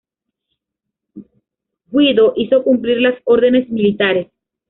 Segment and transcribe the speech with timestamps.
[1.91, 4.31] Guido hizo cumplir las órdenes militares.